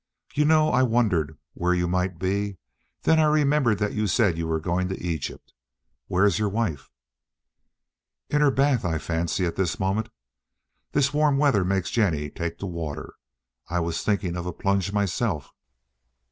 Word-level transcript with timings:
You 0.33 0.45
know 0.45 0.69
I 0.71 0.81
wondered 0.81 1.37
where 1.53 1.75
you 1.75 1.87
might 1.87 2.17
be. 2.17 2.57
Then 3.03 3.19
I 3.19 3.25
remembered 3.25 3.77
that 3.77 3.93
you 3.93 4.07
said 4.07 4.35
you 4.35 4.47
were 4.47 4.59
going 4.59 4.87
to 4.87 4.99
Egypt. 4.99 5.53
Where 6.07 6.25
is 6.25 6.39
your 6.39 6.49
wife?" 6.49 6.89
"In 8.27 8.41
her 8.41 8.49
bath, 8.49 8.83
I 8.83 8.97
fancy, 8.97 9.45
at 9.45 9.57
this 9.57 9.79
moment. 9.79 10.09
This 10.93 11.13
warm 11.13 11.37
weather 11.37 11.63
makes 11.63 11.91
Jennie 11.91 12.31
take 12.31 12.57
to 12.57 12.65
water. 12.65 13.13
I 13.67 13.79
was 13.79 14.01
thinking 14.01 14.35
of 14.35 14.47
a 14.47 14.53
plunge 14.53 14.91
myself." 14.91 15.53